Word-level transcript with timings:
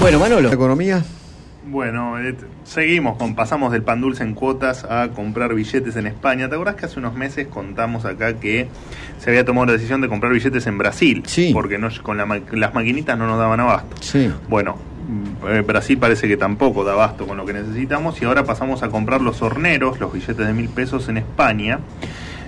Bueno, 0.00 0.20
Manolo, 0.20 0.52
economía. 0.52 1.02
Bueno, 1.66 2.18
eh, 2.20 2.34
seguimos 2.64 3.18
con 3.18 3.34
pasamos 3.34 3.72
del 3.72 3.82
pan 3.82 4.00
dulce 4.00 4.22
en 4.22 4.34
cuotas 4.34 4.84
a 4.84 5.08
comprar 5.08 5.54
billetes 5.54 5.96
en 5.96 6.06
España. 6.06 6.48
¿Te 6.48 6.54
acordás 6.54 6.76
que 6.76 6.86
hace 6.86 6.98
unos 6.98 7.14
meses 7.14 7.48
contamos 7.48 8.04
acá 8.04 8.34
que 8.34 8.68
se 9.18 9.30
había 9.30 9.44
tomado 9.44 9.66
la 9.66 9.72
decisión 9.72 10.00
de 10.00 10.08
comprar 10.08 10.32
billetes 10.32 10.66
en 10.66 10.78
Brasil? 10.78 11.22
Sí. 11.26 11.50
Porque 11.52 11.78
no, 11.78 11.88
con 12.02 12.16
la 12.16 12.40
las 12.52 12.74
maquinitas 12.74 13.18
no 13.18 13.26
nos 13.26 13.38
daban 13.38 13.60
abasto. 13.60 13.96
Sí. 14.00 14.30
Bueno, 14.48 14.78
eh, 15.48 15.62
Brasil 15.66 15.98
parece 15.98 16.28
que 16.28 16.36
tampoco 16.36 16.84
da 16.84 16.92
abasto 16.92 17.26
con 17.26 17.36
lo 17.36 17.44
que 17.44 17.52
necesitamos 17.52 18.22
y 18.22 18.24
ahora 18.24 18.44
pasamos 18.44 18.82
a 18.82 18.88
comprar 18.88 19.20
los 19.20 19.42
horneros, 19.42 19.98
los 20.00 20.12
billetes 20.12 20.46
de 20.46 20.52
mil 20.52 20.68
pesos 20.68 21.08
en 21.08 21.18
España. 21.18 21.80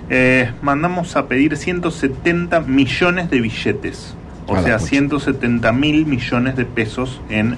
Eh, 0.09 0.51
mandamos 0.61 1.15
a 1.15 1.27
pedir 1.27 1.57
170 1.57 2.61
millones 2.61 3.29
de 3.29 3.39
billetes, 3.41 4.15
o 4.47 4.61
sea, 4.61 4.77
pucha. 4.77 4.79
170 4.79 5.71
mil 5.71 6.05
millones 6.05 6.55
de 6.55 6.65
pesos 6.65 7.21
en 7.29 7.55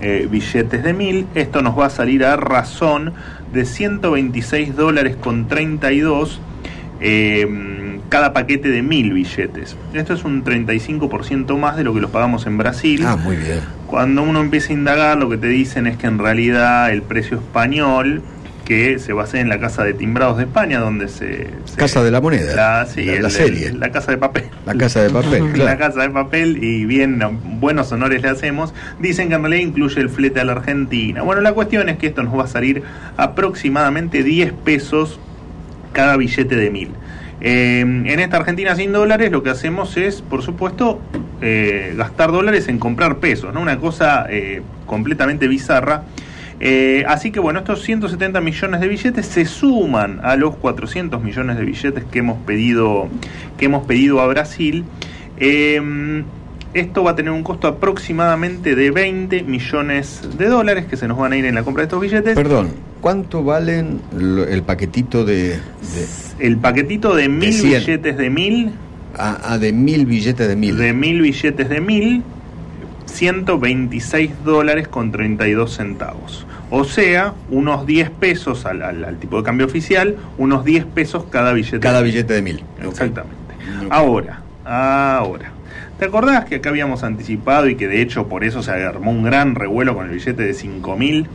eh, 0.00 0.28
billetes 0.30 0.82
de 0.82 0.92
mil. 0.92 1.26
Esto 1.34 1.62
nos 1.62 1.78
va 1.78 1.86
a 1.86 1.90
salir 1.90 2.24
a 2.24 2.36
razón 2.36 3.14
de 3.52 3.64
126 3.64 4.76
dólares 4.76 5.16
con 5.16 5.46
32 5.48 6.40
eh, 7.00 7.46
cada 8.08 8.32
paquete 8.32 8.68
de 8.68 8.82
mil 8.82 9.12
billetes. 9.12 9.76
Esto 9.92 10.14
es 10.14 10.24
un 10.24 10.44
35% 10.44 11.58
más 11.58 11.76
de 11.76 11.84
lo 11.84 11.92
que 11.94 12.00
los 12.00 12.10
pagamos 12.10 12.46
en 12.46 12.58
Brasil. 12.58 13.04
Ah, 13.06 13.16
muy 13.16 13.36
bien. 13.36 13.60
Cuando 13.86 14.22
uno 14.22 14.40
empieza 14.40 14.70
a 14.70 14.74
indagar, 14.74 15.18
lo 15.18 15.28
que 15.28 15.36
te 15.36 15.48
dicen 15.48 15.86
es 15.86 15.96
que 15.96 16.06
en 16.06 16.18
realidad 16.18 16.92
el 16.92 17.02
precio 17.02 17.38
español, 17.38 18.22
que 18.64 18.98
se 18.98 19.12
basa 19.12 19.38
en 19.40 19.48
la 19.48 19.60
Casa 19.60 19.84
de 19.84 19.92
Timbrados 19.94 20.38
de 20.38 20.44
España, 20.44 20.80
donde 20.80 21.08
se... 21.08 21.48
se- 21.66 21.76
Casa 21.76 22.02
de 22.02 22.10
la 22.10 22.20
Moneda. 22.20 22.54
La, 22.54 22.86
sí, 22.86 23.04
la, 23.04 23.12
el- 23.14 23.22
la 23.22 23.28
el- 23.28 23.34
serie. 23.34 23.72
la 23.72 23.90
Casa 23.90 24.10
de 24.12 24.18
Papel. 24.18 24.44
La 24.66 24.74
casa 24.74 25.02
de 25.02 25.10
papel, 25.10 25.42
La 25.48 25.52
claro. 25.52 25.78
casa 25.78 26.00
de 26.02 26.10
papel 26.10 26.62
y 26.64 26.84
bien 26.86 27.20
buenos 27.60 27.92
honores 27.92 28.22
le 28.22 28.28
hacemos. 28.30 28.72
Dicen 28.98 29.28
que 29.28 29.34
en 29.34 29.42
realidad 29.42 29.62
incluye 29.62 30.00
el 30.00 30.08
flete 30.08 30.40
a 30.40 30.44
la 30.44 30.52
Argentina. 30.52 31.20
Bueno, 31.22 31.42
la 31.42 31.52
cuestión 31.52 31.88
es 31.90 31.98
que 31.98 32.06
esto 32.06 32.22
nos 32.22 32.38
va 32.38 32.44
a 32.44 32.48
salir 32.48 32.82
aproximadamente 33.34 34.22
10 34.22 34.52
pesos 34.52 35.18
cada 35.92 36.16
billete 36.16 36.56
de 36.56 36.70
mil. 36.70 36.90
Eh, 37.40 37.80
en 37.80 38.20
esta 38.20 38.38
Argentina 38.38 38.74
sin 38.76 38.92
dólares 38.92 39.30
lo 39.30 39.42
que 39.42 39.50
hacemos 39.50 39.96
es, 39.98 40.22
por 40.22 40.42
supuesto, 40.42 41.00
eh, 41.42 41.92
gastar 41.96 42.32
dólares 42.32 42.68
en 42.68 42.78
comprar 42.78 43.18
pesos, 43.18 43.52
¿no? 43.52 43.60
Una 43.60 43.78
cosa 43.78 44.24
eh, 44.30 44.62
completamente 44.86 45.46
bizarra. 45.48 46.04
Eh, 46.60 47.04
así 47.08 47.30
que 47.30 47.40
bueno, 47.40 47.60
estos 47.60 47.82
170 47.82 48.40
millones 48.40 48.80
de 48.80 48.88
billetes 48.88 49.26
se 49.26 49.44
suman 49.44 50.20
a 50.22 50.36
los 50.36 50.56
400 50.56 51.22
millones 51.22 51.56
de 51.56 51.64
billetes 51.64 52.04
que 52.04 52.20
hemos 52.20 52.38
pedido, 52.42 53.08
que 53.58 53.66
hemos 53.66 53.86
pedido 53.86 54.20
a 54.20 54.26
Brasil. 54.26 54.84
Eh, 55.38 56.22
esto 56.74 57.04
va 57.04 57.12
a 57.12 57.16
tener 57.16 57.30
un 57.30 57.44
costo 57.44 57.68
aproximadamente 57.68 58.74
de 58.74 58.90
20 58.90 59.44
millones 59.44 60.22
de 60.36 60.46
dólares 60.46 60.86
que 60.86 60.96
se 60.96 61.06
nos 61.06 61.16
van 61.16 61.32
a 61.32 61.36
ir 61.36 61.44
en 61.44 61.54
la 61.54 61.62
compra 61.62 61.82
de 61.82 61.84
estos 61.84 62.00
billetes. 62.00 62.34
Perdón, 62.34 62.70
¿cuánto 63.00 63.44
valen 63.44 64.00
el 64.12 64.62
paquetito 64.64 65.24
de, 65.24 65.50
de, 65.50 65.58
El 66.40 66.58
paquetito 66.58 67.14
de 67.14 67.28
mil 67.28 67.62
billetes 67.62 68.16
de 68.16 68.28
mil, 68.28 68.72
a, 69.16 69.52
a 69.52 69.58
de 69.58 69.72
mil 69.72 70.04
billetes 70.04 70.48
de 70.48 70.56
mil? 70.56 70.76
de 70.76 70.92
mil 70.92 71.22
billetes 71.22 71.68
de 71.68 71.80
mil, 71.80 72.24
126 73.06 74.44
dólares 74.44 74.88
con 74.88 75.10
32 75.12 75.74
centavos. 75.74 76.46
O 76.70 76.84
sea, 76.84 77.34
unos 77.50 77.86
10 77.86 78.10
pesos 78.10 78.66
al, 78.66 78.82
al- 78.82 79.04
al 79.04 79.18
tipo 79.18 79.36
de 79.38 79.42
cambio 79.44 79.66
oficial, 79.66 80.16
unos 80.38 80.64
10 80.64 80.86
pesos 80.86 81.24
cada 81.30 81.52
billete. 81.52 81.80
Cada 81.80 81.98
de 81.98 82.04
mil. 82.04 82.12
billete 82.12 82.34
de 82.34 82.42
mil. 82.42 82.64
Exactamente. 82.82 83.36
Ahora, 83.90 84.40
ahora. 84.64 85.50
¿Te 85.98 86.06
acordás 86.06 86.44
que 86.46 86.56
acá 86.56 86.70
habíamos 86.70 87.04
anticipado 87.04 87.68
y 87.68 87.76
que 87.76 87.86
de 87.86 88.02
hecho 88.02 88.26
por 88.28 88.42
eso 88.44 88.62
se 88.62 88.72
armó 88.72 89.12
un 89.12 89.22
gran 89.22 89.54
revuelo 89.54 89.94
con 89.94 90.06
el 90.06 90.12
billete 90.12 90.42
de 90.42 90.52
5 90.54 90.96
mil 90.96 91.28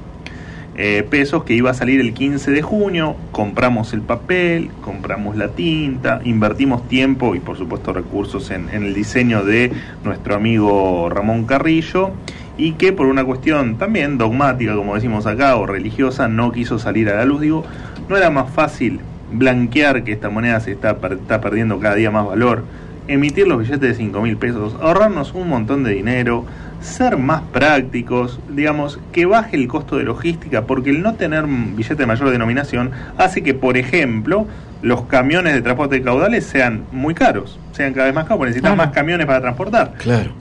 eh, 0.81 1.03
pesos 1.03 1.43
que 1.43 1.53
iba 1.53 1.71
a 1.71 1.73
salir 1.73 1.99
el 1.99 2.13
15 2.13 2.51
de 2.51 2.61
junio? 2.61 3.17
Compramos 3.33 3.91
el 3.91 3.99
papel, 3.99 4.71
compramos 4.79 5.35
la 5.35 5.49
tinta, 5.49 6.21
invertimos 6.23 6.87
tiempo 6.87 7.35
y 7.35 7.41
por 7.41 7.57
supuesto 7.57 7.91
recursos 7.91 8.49
en, 8.49 8.69
el 8.69 8.93
diseño 8.93 9.43
de 9.43 9.73
nuestro 10.05 10.35
amigo 10.35 11.09
Ramón 11.09 11.43
Carrillo 11.43 12.11
y 12.57 12.75
que 12.75 12.93
por 12.93 13.07
una 13.07 13.25
cuestión 13.25 13.77
también 13.77 14.17
dogmática, 14.17 14.73
como 14.73 14.95
decimos 14.95 15.25
acá, 15.25 15.57
o 15.57 15.65
religiosa, 15.65 16.29
no 16.29 16.53
quiso 16.53 16.79
salir 16.79 17.09
a 17.09 17.17
la 17.17 17.25
luz. 17.25 17.41
Digo, 17.41 17.65
¿no 18.07 18.15
era 18.15 18.29
más 18.29 18.49
fácil 18.49 19.01
blanquear 19.33 20.05
que 20.05 20.13
esta 20.13 20.29
moneda 20.29 20.61
se 20.61 20.71
está, 20.71 20.97
está 21.11 21.41
perdiendo 21.41 21.77
cada 21.81 21.95
día 21.95 22.09
más 22.09 22.25
valor? 22.25 22.63
Emitir 23.09 23.49
los 23.49 23.59
billetes 23.59 23.81
de 23.81 23.95
5 23.95 24.21
mil 24.21 24.37
pesos, 24.37 24.77
ahorrarnos 24.81 25.33
un 25.33 25.49
montón 25.49 25.83
de 25.83 25.91
dinero, 25.91 26.45
ser 26.81 27.17
más 27.17 27.41
prácticos, 27.51 28.39
digamos, 28.49 28.99
que 29.11 29.25
baje 29.25 29.55
el 29.57 29.67
costo 29.67 29.97
de 29.97 30.03
logística, 30.03 30.63
porque 30.65 30.89
el 30.91 31.01
no 31.01 31.15
tener 31.15 31.45
billete 31.47 31.95
de 31.95 32.05
mayor 32.05 32.29
denominación 32.29 32.91
hace 33.17 33.43
que, 33.43 33.53
por 33.53 33.77
ejemplo, 33.77 34.47
los 34.81 35.01
camiones 35.03 35.53
de 35.53 35.61
transporte 35.61 35.95
de 35.95 36.01
caudales 36.03 36.45
sean 36.45 36.83
muy 36.91 37.13
caros, 37.13 37.59
sean 37.73 37.93
cada 37.93 38.05
vez 38.05 38.15
más 38.15 38.23
caros, 38.23 38.37
porque 38.37 38.49
necesitas 38.51 38.73
Claro. 38.73 38.87
más 38.89 38.95
camiones 38.95 39.25
para 39.27 39.41
transportar. 39.41 39.93
Claro. 39.97 40.31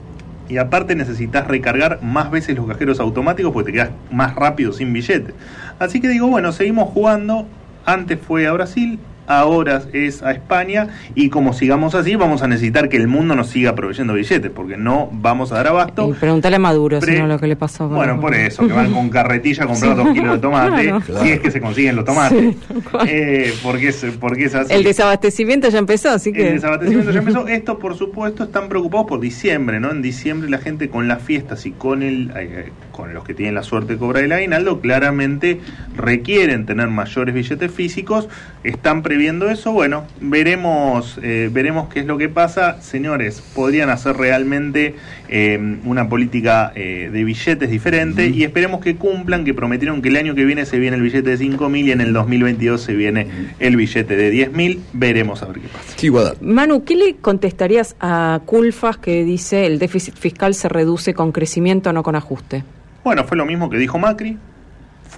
Y 0.47 0.57
aparte 0.57 0.95
necesitas 0.95 1.45
recargar 1.45 1.99
más 2.01 2.31
veces 2.31 2.55
los 2.55 2.65
cajeros 2.67 2.99
automáticos 2.99 3.51
porque 3.51 3.67
te 3.67 3.73
quedas 3.73 3.89
más 4.11 4.33
rápido 4.35 4.71
sin 4.73 4.91
billete. 4.93 5.33
Así 5.77 5.99
que 6.01 6.07
digo, 6.07 6.27
bueno, 6.27 6.51
seguimos 6.51 6.89
jugando. 6.89 7.45
Antes 7.85 8.17
fue 8.19 8.47
a 8.47 8.51
Brasil, 8.53 8.97
ahora 9.29 9.81
es 9.93 10.21
a 10.23 10.31
España. 10.31 10.87
Y 11.15 11.29
como 11.29 11.53
sigamos 11.53 11.95
así, 11.95 12.15
vamos 12.15 12.41
a 12.43 12.47
necesitar 12.47 12.89
que 12.89 12.97
el 12.97 13.07
mundo 13.07 13.35
nos 13.35 13.47
siga 13.47 13.75
proveyendo 13.75 14.13
billetes 14.15 14.51
porque 14.51 14.75
no 14.75 15.07
vamos 15.13 15.51
a 15.53 15.55
dar 15.55 15.67
abasto. 15.67 16.09
Y 16.09 16.13
pregúntale 16.13 16.57
a 16.57 16.59
Maduro, 16.59 16.99
Pre- 16.99 17.13
si 17.13 17.19
no 17.19 17.27
lo 17.27 17.39
que 17.39 17.47
le 17.47 17.55
pasó. 17.55 17.87
Bueno, 17.87 18.19
por 18.19 18.33
eso, 18.35 18.67
que 18.67 18.73
van 18.73 18.91
con 18.91 19.09
carretilla 19.09 19.63
a 19.63 19.67
comprar 19.67 19.95
dos 19.95 20.09
kilos 20.11 20.33
de 20.33 20.39
tomate, 20.39 20.83
Claro. 20.83 21.01
Claro. 21.05 21.23
si 21.25 21.31
es 21.31 21.39
que 21.39 21.51
se 21.51 21.61
consiguen 21.61 21.95
los 21.95 22.05
tomates. 22.05 22.55
Sí. 22.55 22.77
Eh, 23.07 23.53
porque, 23.63 23.89
es, 23.89 24.05
porque 24.19 24.45
es 24.45 24.55
así. 24.55 24.73
El 24.73 24.83
desabastecimiento 24.83 25.69
ya 25.69 25.77
empezó, 25.79 26.09
así 26.09 26.33
que. 26.33 26.47
El 26.49 26.53
desabastecimiento 26.55 27.11
ya 27.11 27.19
empezó. 27.19 27.47
Esto, 27.47 27.79
por 27.79 27.95
supuesto, 27.95 28.43
están 28.45 28.67
preocupados 28.67 29.07
por 29.07 29.19
diciembre, 29.19 29.79
¿no? 29.79 29.91
En 29.91 30.01
diciembre 30.01 30.49
la 30.49 30.57
gente 30.57 30.89
con 30.89 31.07
las 31.07 31.21
fiestas 31.21 31.65
y 31.67 31.71
con 31.71 32.01
el 32.03 32.31
eh, 32.35 32.71
con 32.91 33.13
los 33.13 33.23
que 33.23 33.33
tienen 33.33 33.55
la 33.55 33.63
suerte 33.63 33.93
de 33.93 33.99
cobrar 33.99 34.23
el 34.25 34.31
aguinaldo, 34.33 34.81
claramente 34.81 35.61
requieren 35.95 36.65
tener 36.65 36.87
mayores 36.89 37.33
billetes 37.33 37.71
físicos. 37.71 38.27
Están 38.63 39.03
previendo 39.19 39.49
eso. 39.49 39.73
Bueno, 39.73 40.05
veremos 40.21 41.19
eh, 41.21 41.49
veremos 41.51 41.89
qué 41.89 41.99
es 41.99 42.05
lo 42.05 42.17
que 42.17 42.29
pasa. 42.29 42.81
Señores, 42.81 43.43
podrían 43.53 43.89
hacer 43.89 44.15
realmente 44.15 44.95
eh, 45.27 45.59
una 45.83 46.07
política 46.07 46.71
eh, 46.73 47.09
de 47.11 47.23
billetes 47.25 47.69
diferente 47.69 48.27
y 48.27 48.45
esperemos 48.45 48.79
que 48.79 48.95
cumplan, 48.95 49.43
que 49.43 49.53
prometieron 49.53 50.01
que 50.01 50.07
el 50.07 50.15
año 50.15 50.35
que 50.35 50.45
viene 50.45 50.65
se 50.65 50.79
viene 50.79 50.95
el 50.95 51.03
billete 51.03 51.35
de 51.35 51.37
5.000 51.37 51.83
y 51.83 51.91
en 51.91 51.99
el 51.99 52.13
2022 52.13 52.79
se 52.79 52.93
viene 52.93 53.27
el 53.59 53.75
billete 53.75 54.15
de 54.15 54.31
10.000. 54.31 54.79
Veremos 54.93 55.43
a 55.43 55.47
ver 55.47 55.59
qué 55.59 55.67
pasa. 55.67 55.95
Sí. 55.97 56.09
Manu, 56.39 56.85
¿qué 56.85 56.95
le 56.95 57.15
contestarías 57.17 57.97
a 57.99 58.39
Culfas 58.45 58.99
que 58.99 59.25
dice 59.25 59.65
el 59.65 59.79
déficit 59.79 60.15
fiscal 60.15 60.53
se 60.53 60.69
reduce 60.69 61.13
con 61.13 61.33
crecimiento, 61.33 61.91
no 61.91 62.03
con 62.03 62.15
ajuste? 62.15 62.63
Bueno, 63.03 63.25
fue 63.25 63.35
lo 63.35 63.45
mismo 63.45 63.69
que 63.69 63.77
dijo 63.77 63.99
Macri, 63.99 64.37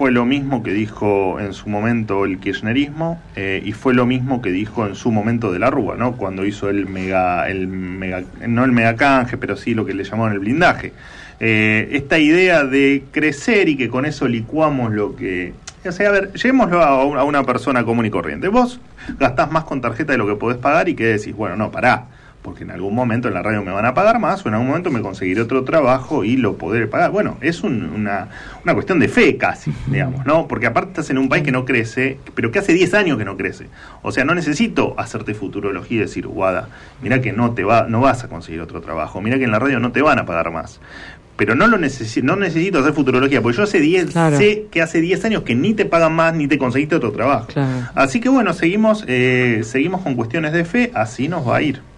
fue 0.02 0.10
lo 0.10 0.24
mismo 0.24 0.64
que 0.64 0.72
dijo 0.72 1.38
en 1.38 1.52
su 1.52 1.68
momento 1.68 2.24
el 2.24 2.40
kirchnerismo 2.40 3.22
eh, 3.36 3.62
y 3.64 3.70
fue 3.70 3.94
lo 3.94 4.04
mismo 4.04 4.42
que 4.42 4.50
dijo 4.50 4.84
en 4.84 4.96
su 4.96 5.12
momento 5.12 5.52
de 5.52 5.60
la 5.60 5.70
Rúa, 5.70 5.94
¿no? 5.96 6.16
Cuando 6.16 6.44
hizo 6.44 6.68
el 6.68 6.88
mega, 6.88 7.48
el 7.48 7.68
mega, 7.68 8.24
no 8.48 8.64
el 8.64 8.72
mega 8.72 8.96
canje, 8.96 9.36
pero 9.36 9.56
sí 9.56 9.74
lo 9.74 9.86
que 9.86 9.94
le 9.94 10.02
llamaban 10.02 10.32
el 10.32 10.40
blindaje. 10.40 10.92
Eh, 11.38 11.90
esta 11.92 12.18
idea 12.18 12.64
de 12.64 13.04
crecer 13.12 13.68
y 13.68 13.76
que 13.76 13.88
con 13.88 14.04
eso 14.04 14.26
licuamos 14.26 14.92
lo 14.92 15.14
que... 15.14 15.52
O 15.86 15.92
sea, 15.92 16.08
a 16.08 16.10
ver, 16.10 16.32
llevémoslo 16.32 16.82
a 16.82 17.22
una, 17.22 17.44
persona 17.44 17.84
común 17.84 18.04
y 18.04 18.10
corriente. 18.10 18.48
Vos 18.48 18.80
gastás 19.20 19.52
más 19.52 19.62
con 19.62 19.80
tarjeta 19.80 20.10
de 20.10 20.18
lo 20.18 20.26
que 20.26 20.34
podés 20.34 20.58
pagar 20.58 20.88
y 20.88 20.96
que 20.96 21.04
decís, 21.06 21.32
bueno, 21.32 21.54
no, 21.54 21.70
pará, 21.70 22.06
porque 22.42 22.64
en 22.64 22.72
algún 22.72 22.94
momento 22.94 23.28
en 23.28 23.34
la 23.34 23.42
radio 23.42 23.62
me 23.62 23.70
van 23.70 23.86
a 23.86 23.94
pagar 23.94 24.18
más 24.18 24.44
o 24.44 24.48
en 24.48 24.54
algún 24.54 24.68
momento 24.68 24.90
me 24.90 25.00
conseguiré 25.00 25.40
otro 25.42 25.62
trabajo 25.64 26.24
y 26.24 26.36
lo 26.36 26.56
podré 26.56 26.86
pagar. 26.88 27.10
Bueno, 27.12 27.38
es 27.40 27.62
un- 27.62 27.84
una, 27.94 28.28
una 28.64 28.74
cuestión 28.74 28.98
de 28.98 29.08
fe 29.08 29.36
casi, 29.36 29.72
digamos, 29.86 30.26
¿no? 30.26 30.48
Porque 30.48 30.66
aparte 30.66 30.90
estás 30.90 31.10
en 31.10 31.18
un 31.18 31.28
país 31.28 31.44
que 31.44 31.52
no 31.52 31.64
crece, 31.64 32.18
pero 32.34 32.50
que 32.50 32.58
hace 32.58 32.72
10 32.72 32.94
años 32.94 33.16
que 33.16 33.24
no 33.24 33.36
crece. 33.36 33.68
O 34.02 34.10
sea, 34.10 34.24
no 34.24 34.34
necesito 34.34 34.94
hacerte 34.98 35.34
futurología 35.34 35.98
y 35.98 36.00
decir, 36.00 36.26
Guada, 36.26 36.68
mira 37.00 37.20
que 37.20 37.32
no 37.32 37.52
te 37.52 37.62
va, 37.64 37.86
no 37.88 38.00
vas 38.00 38.24
a 38.24 38.28
conseguir 38.28 38.60
otro 38.60 38.80
trabajo, 38.80 39.20
mira 39.20 39.38
que 39.38 39.44
en 39.44 39.52
la 39.52 39.58
radio 39.60 39.78
no 39.78 39.92
te 39.92 40.02
van 40.02 40.18
a 40.18 40.26
pagar 40.26 40.50
más. 40.50 40.80
Pero 41.36 41.54
no 41.54 41.66
lo 41.66 41.78
necesito, 41.78 42.26
no 42.26 42.36
necesito 42.36 42.80
hacer 42.80 42.92
futurología, 42.92 43.40
porque 43.40 43.56
yo 43.56 43.62
hace 43.64 43.80
10, 43.80 44.06
Claro. 44.12 44.36
sé 44.36 44.66
que 44.70 44.82
hace 44.82 45.00
10 45.00 45.24
años 45.24 45.42
que 45.44 45.54
ni 45.54 45.74
te 45.74 45.84
pagan 45.86 46.12
más 46.12 46.34
ni 46.34 46.46
te 46.46 46.58
conseguiste 46.58 46.94
otro 46.94 47.10
trabajo. 47.12 47.46
Claro. 47.46 47.88
Así 47.94 48.20
que 48.20 48.28
bueno, 48.28 48.52
seguimos, 48.52 49.04
eh, 49.08 49.60
seguimos 49.64 50.02
con 50.02 50.14
cuestiones 50.14 50.52
de 50.52 50.64
fe, 50.64 50.90
así 50.94 51.28
nos 51.28 51.48
va 51.48 51.56
a 51.56 51.62
ir. 51.62 51.82